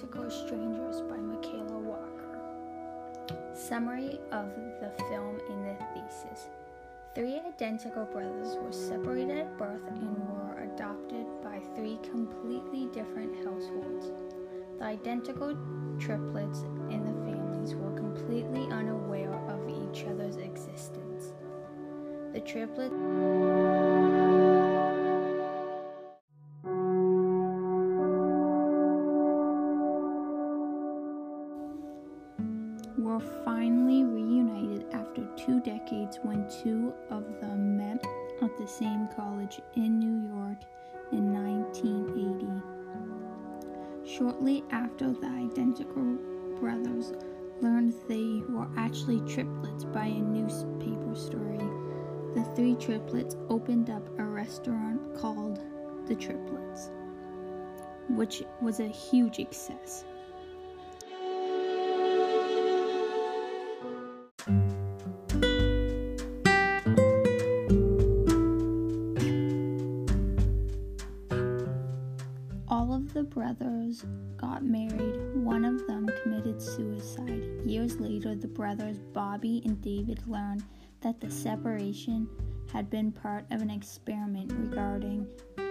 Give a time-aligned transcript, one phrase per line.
[0.00, 2.40] Identical Strangers by Michaela Walker.
[3.52, 4.48] Summary of
[4.80, 6.48] the film in the thesis.
[7.14, 14.10] Three identical brothers were separated at birth and were adopted by three completely different households.
[14.78, 15.54] The identical
[15.98, 21.34] triplets in the families were completely unaware of each other's existence.
[22.32, 22.94] The triplets
[33.20, 38.04] were finally reunited after two decades when two of them met
[38.42, 40.58] at the same college in New York
[41.12, 42.46] in 1980.
[44.08, 46.16] Shortly after the identical
[46.58, 47.12] brothers
[47.60, 51.58] learned they were actually triplets by a newspaper story,
[52.34, 55.60] the three triplets opened up a restaurant called
[56.06, 56.90] The Triplets,
[58.08, 60.04] which was a huge success.
[73.30, 74.04] Brothers
[74.36, 75.34] got married.
[75.34, 77.42] One of them committed suicide.
[77.64, 80.64] Years later, the brothers Bobby and David learned
[81.00, 82.28] that the separation
[82.72, 85.26] had been part of an experiment regarding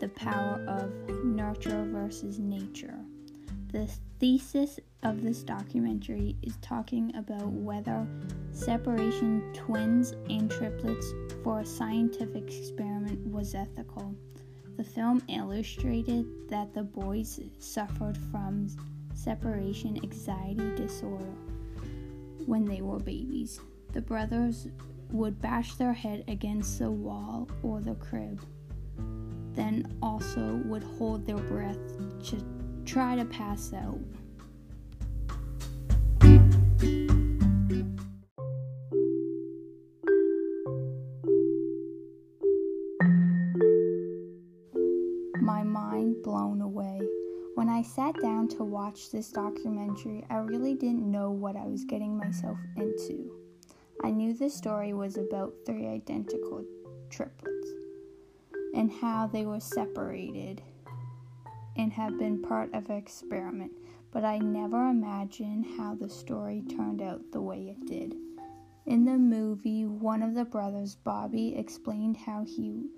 [0.00, 0.90] the power of
[1.24, 2.98] nurture versus nature.
[3.72, 8.06] The thesis of this documentary is talking about whether
[8.52, 11.12] separation twins and triplets
[11.44, 14.14] for a scientific experiment was ethical.
[14.80, 18.66] The film illustrated that the boys suffered from
[19.12, 21.34] separation anxiety disorder
[22.46, 23.60] when they were babies.
[23.92, 24.68] The brothers
[25.10, 28.40] would bash their head against the wall or the crib,
[29.52, 31.76] then also would hold their breath
[32.30, 32.42] to
[32.86, 34.00] try to pass out.
[45.40, 47.00] My mind blown away.
[47.54, 51.84] When I sat down to watch this documentary, I really didn't know what I was
[51.84, 53.32] getting myself into.
[54.04, 56.62] I knew the story was about three identical
[57.08, 57.68] triplets
[58.74, 60.60] and how they were separated
[61.76, 63.72] and have been part of an experiment,
[64.12, 68.14] but I never imagined how the story turned out the way it did.
[68.84, 72.90] In the movie, one of the brothers, Bobby, explained how he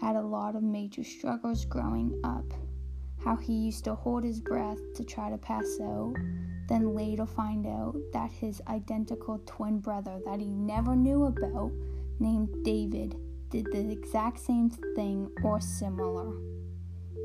[0.00, 2.44] had a lot of major struggles growing up,
[3.24, 6.14] how he used to hold his breath to try to pass out,
[6.68, 11.70] then later find out that his identical twin brother that he never knew about,
[12.18, 13.16] named David,
[13.50, 16.32] did the exact same thing or similar.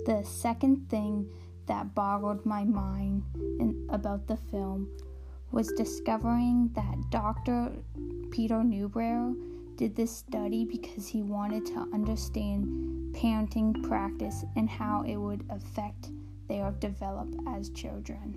[0.05, 1.29] The second thing
[1.65, 3.23] that boggled my mind
[3.59, 4.87] in, about the film
[5.51, 7.71] was discovering that Dr.
[8.31, 9.35] Peter Neubauer
[9.79, 16.09] did this study because he wanted to understand parenting practice and how it would affect
[16.49, 18.35] their develop as children.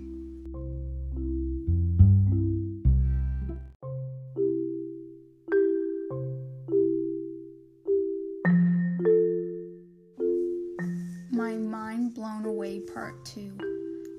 [11.29, 13.57] My mind blown away part 2.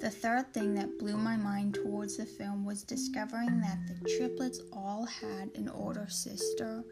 [0.03, 4.61] The third thing that blew my mind towards the film was discovering that the triplets
[4.75, 6.85] all had an older sister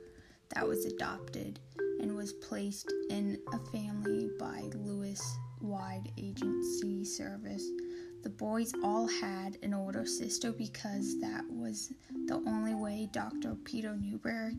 [0.55, 1.61] that was adopted
[2.01, 5.23] and was placed in a family by Louise
[5.61, 7.67] Wise Agency Service.
[8.23, 11.93] The boys all had an older sister because that was
[12.27, 13.57] the only way Dr.
[13.65, 14.53] Peter Neubauer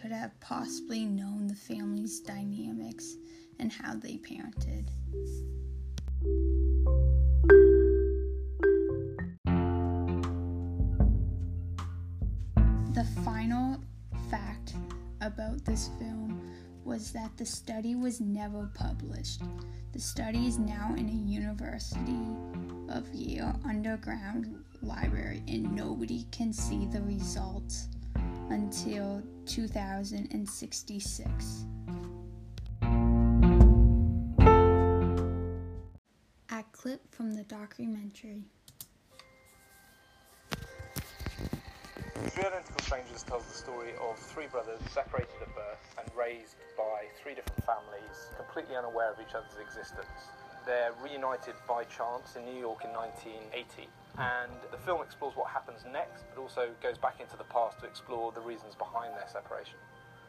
[0.00, 3.16] could have possibly known the family's dynamics
[3.58, 4.88] and how they parented.
[15.26, 16.40] About this film
[16.84, 19.42] was that the study was never published.
[19.92, 22.20] The study is now in a University
[22.88, 27.88] of Yale underground library, and nobody can see the results
[28.50, 31.64] until 2066.
[36.50, 38.44] A clip from the documentary.
[42.16, 47.04] Three Identical Strangers tells the story of three brothers separated at birth and raised by
[47.20, 50.32] three different families, completely unaware of each other's existence.
[50.64, 55.84] They're reunited by chance in New York in 1980, and the film explores what happens
[55.92, 59.76] next, but also goes back into the past to explore the reasons behind their separation.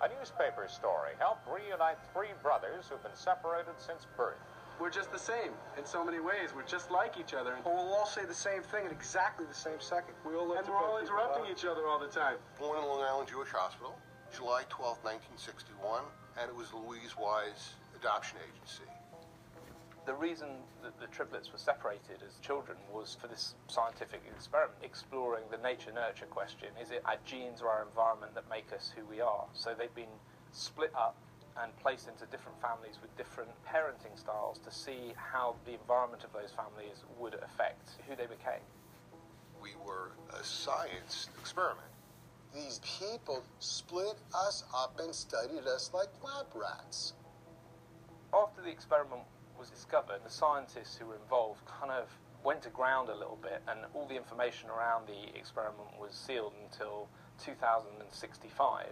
[0.03, 4.43] A newspaper story helped reunite three brothers who've been separated since birth.
[4.79, 6.53] We're just the same in so many ways.
[6.55, 7.55] We're just like each other.
[7.63, 10.13] But we'll all say the same thing at exactly the same second.
[10.25, 12.35] We all and we're all interrupting each other all the time.
[12.59, 13.97] Born in Long Island Jewish Hospital,
[14.35, 16.03] July 12, 1961,
[16.39, 18.85] and it was Louise Wise Adoption Agency.
[20.05, 20.47] The reason
[20.83, 25.91] that the triplets were separated as children was for this scientific experiment, exploring the nature
[25.91, 26.69] nurture question.
[26.81, 29.45] Is it our genes or our environment that make us who we are?
[29.51, 30.15] So they've been
[30.53, 31.17] split up
[31.61, 36.33] and placed into different families with different parenting styles to see how the environment of
[36.33, 38.63] those families would affect who they became.
[39.61, 41.87] We were a science experiment.
[42.53, 47.13] These people split us up and studied us like lab rats.
[48.33, 49.23] After the experiment
[49.57, 52.09] was discovered, the scientists who were involved kind of
[52.43, 56.53] went to ground a little bit, and all the information around the experiment was sealed
[56.63, 57.09] until
[57.43, 58.85] 2065.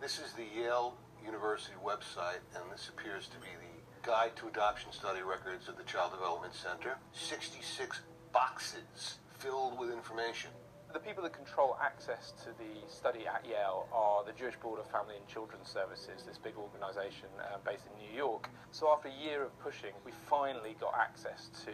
[0.00, 0.94] This is the Yale
[1.24, 5.82] University website, and this appears to be the Guide to Adoption Study Records of the
[5.84, 6.98] Child Development Center.
[7.12, 8.00] 66
[8.32, 10.50] boxes filled with information.
[10.92, 14.86] The people that control access to the study at Yale are the Jewish Board of
[14.90, 18.48] Family and Children's Services, this big organisation uh, based in New York.
[18.70, 21.72] So after a year of pushing, we finally got access to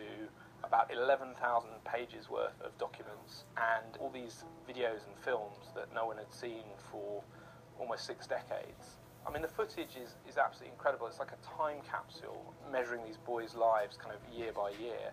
[0.62, 1.34] about 11,000
[1.84, 6.64] pages worth of documents and all these videos and films that no one had seen
[6.90, 7.22] for
[7.78, 8.99] almost six decades.
[9.26, 11.06] I mean, the footage is, is absolutely incredible.
[11.06, 15.12] It's like a time capsule measuring these boys' lives kind of year by year.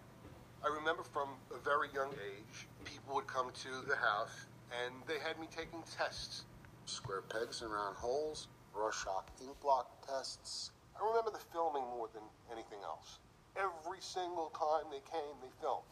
[0.63, 5.19] I remember from a very young age, people would come to the house and they
[5.19, 6.45] had me taking tests.
[6.85, 10.71] Square pegs and round holes, Rorschach inkblot tests.
[10.95, 13.19] I remember the filming more than anything else.
[13.55, 15.85] Every single time they came, they filmed.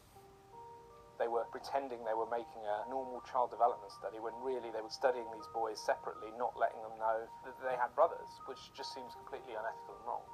[1.18, 4.92] They were pretending they were making a normal child development study when really they were
[4.92, 9.16] studying these boys separately, not letting them know that they had brothers, which just seems
[9.16, 10.24] completely unethical and wrong.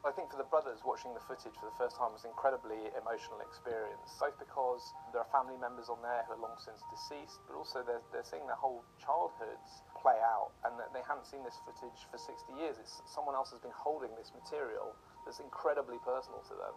[0.00, 2.88] I think for the brothers, watching the footage for the first time was an incredibly
[2.96, 7.44] emotional experience, both because there are family members on there who are long since deceased,
[7.44, 11.44] but also they're, they're seeing their whole childhoods play out and that they hadn't seen
[11.44, 12.80] this footage for 60 years.
[12.80, 14.96] It's someone else has been holding this material
[15.28, 16.72] that's incredibly personal to them.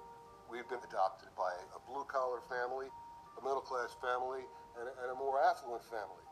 [0.52, 2.92] We've been adopted by a blue collar family
[3.38, 4.46] a middle class family,
[4.80, 6.26] and a, and a more affluent family.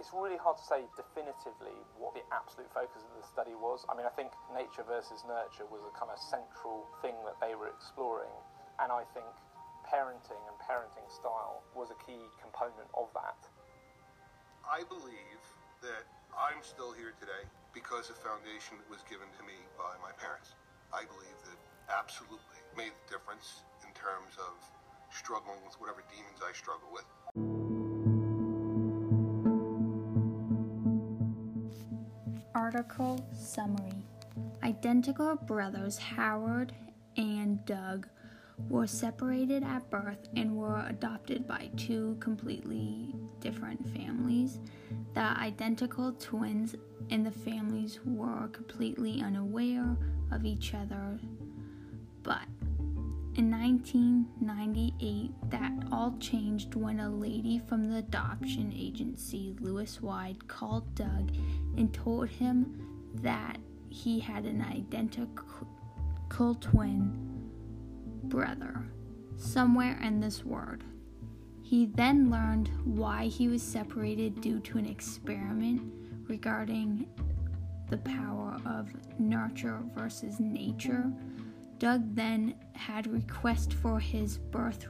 [0.00, 3.84] It's really hard to say definitively what the absolute focus of the study was.
[3.84, 7.52] I mean, I think nature versus nurture was a kind of central thing that they
[7.52, 8.32] were exploring,
[8.80, 9.28] and I think
[9.84, 13.36] parenting and parenting style was a key component of that.
[14.64, 15.42] I believe
[15.84, 17.44] that I'm still here today
[17.76, 20.54] because of foundation that was given to me by my parents.
[20.94, 21.58] I believe that
[21.90, 24.54] absolutely made the difference in terms of
[25.10, 27.04] struggling with whatever demons I struggle with.
[32.54, 34.04] Article Summary
[34.62, 36.72] Identical brothers Howard
[37.16, 38.08] and Doug
[38.68, 44.58] were separated at birth and were adopted by two completely different families.
[45.14, 46.76] The identical twins
[47.10, 49.96] and the families were completely unaware
[50.30, 51.18] of each other,
[52.22, 52.42] but
[53.40, 60.94] in 1998, that all changed when a lady from the adoption agency, Louise Wise, called
[60.94, 61.32] Doug
[61.78, 62.86] and told him
[63.22, 63.56] that
[63.88, 67.50] he had an identical twin
[68.24, 68.84] brother
[69.38, 70.84] somewhere in this world.
[71.62, 75.80] He then learned why he was separated due to an experiment
[76.28, 77.08] regarding
[77.88, 81.10] the power of nurture versus nature
[81.80, 84.86] Doug then had requests for his birth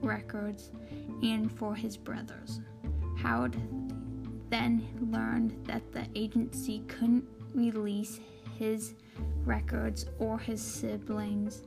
[0.00, 0.70] records
[1.22, 2.62] and for his brothers.
[3.18, 3.54] Howard
[4.48, 8.20] then learned that the agency couldn't release
[8.58, 8.94] his
[9.44, 11.62] records or his siblings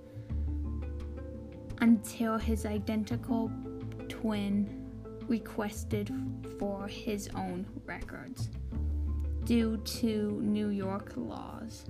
[1.81, 3.51] until his identical
[4.09, 4.89] twin
[5.27, 6.11] requested
[6.57, 8.49] for his own records
[9.43, 11.85] due to New York laws.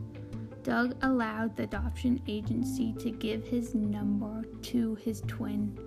[0.68, 5.80] Doug allowed the adoption agency to give his number to his twin.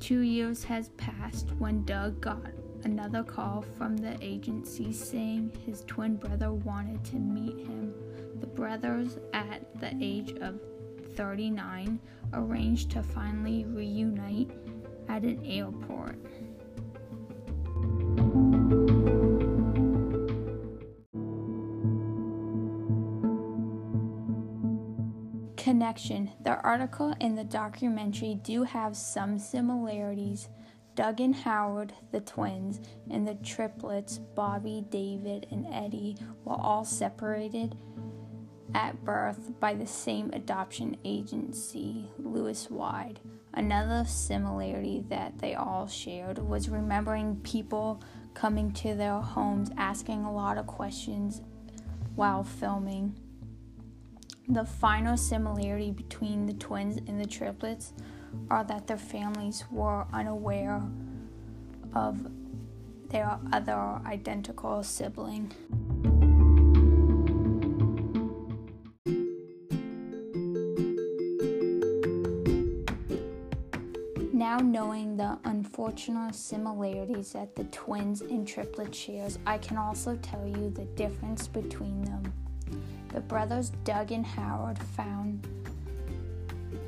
[0.00, 2.44] Two years has passed when Doug got
[2.84, 7.94] another call from the agency saying his twin brother wanted to meet him.
[8.38, 10.60] The brothers, at the age of
[11.14, 11.98] 39,
[12.34, 14.50] arranged to finally reunite
[15.08, 16.18] at an airport.
[25.96, 30.50] The article and the documentary do have some similarities.
[30.94, 37.76] Doug and Howard, the twins, and the triplets, Bobby, David, and Eddie, were all separated
[38.74, 43.16] at birth by the same adoption agency, Louise Wise.
[43.54, 48.02] Another similarity that they all shared was remembering people
[48.34, 51.40] coming to their homes asking a lot of questions
[52.16, 53.18] while filming.
[54.48, 57.92] The final similarity between the twins and the triplets
[58.48, 60.82] are that their families were unaware
[61.94, 62.28] of
[63.08, 65.52] their other identical sibling.
[74.32, 80.46] Now knowing the unfortunate similarities that the twins and triplets shares, I can also tell
[80.46, 82.32] you the difference between them.
[83.16, 85.48] The brothers Doug and Howard found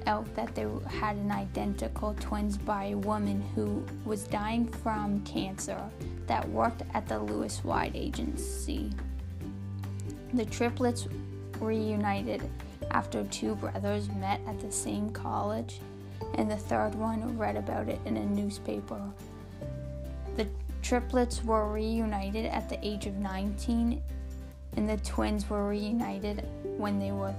[0.06, 5.80] out that they had an identical twins by a woman who was dying from cancer
[6.26, 8.92] that worked at the Louise Wise agency.
[10.34, 11.08] The triplets
[11.60, 12.42] reunited
[12.90, 15.80] after two brothers met at the same college,
[16.34, 19.00] and the third one read about it in a newspaper.
[20.36, 20.46] The
[20.82, 24.02] triplets were reunited at the age of 19,
[24.78, 27.34] and the twins were reunited when they were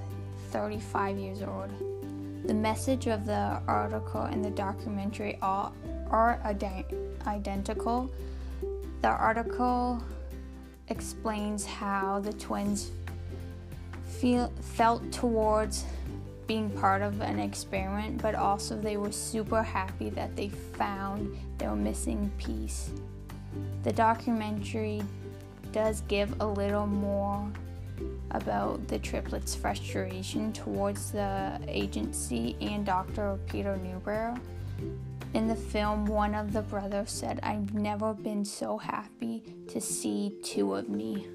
[0.51, 1.69] 35 years old.
[2.45, 5.73] The message of the article and the documentary all
[6.09, 8.11] are identical.
[9.01, 10.03] The article
[10.89, 12.91] explains how the twins
[14.19, 15.85] feel felt towards
[16.45, 21.73] being part of an experiment, but also they were super happy that they found their
[21.73, 22.89] missing piece.
[23.83, 25.03] The documentary
[25.71, 27.51] does give a little more
[28.31, 33.37] about the triplets' frustration towards the agency and Dr.
[33.47, 34.39] Peter Neubauer.
[35.33, 40.35] In the film, one of the brothers said, I've never been so happy to see
[40.43, 41.27] two of me.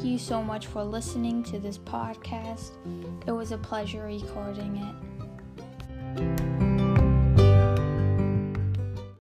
[0.00, 2.70] Thank you so much for listening to this podcast.
[3.26, 5.09] It was a pleasure recording it.